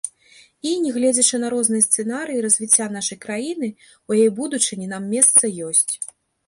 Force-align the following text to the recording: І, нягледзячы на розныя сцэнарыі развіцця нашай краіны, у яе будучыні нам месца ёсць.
І, 0.37 0.71
нягледзячы 0.85 1.39
на 1.43 1.51
розныя 1.55 1.83
сцэнарыі 1.87 2.43
развіцця 2.47 2.87
нашай 2.99 3.21
краіны, 3.27 3.67
у 4.13 4.19
яе 4.19 4.27
будучыні 4.43 4.93
нам 4.97 5.03
месца 5.17 5.43
ёсць. 5.71 5.93